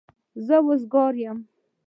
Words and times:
زه 0.45 0.55
زوکام 0.81 1.15
یم 1.23 1.37